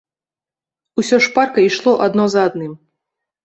[1.03, 2.77] Усё шпарка ішло адно за адным.